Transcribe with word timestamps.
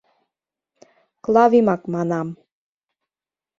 Клавимак 1.23 1.81
манам. 1.93 2.27